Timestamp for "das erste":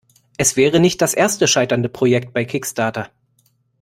1.03-1.47